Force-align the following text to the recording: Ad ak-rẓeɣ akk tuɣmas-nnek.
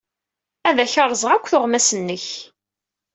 Ad 0.67 0.77
ak-rẓeɣ 0.83 1.31
akk 1.33 1.47
tuɣmas-nnek. 1.51 2.25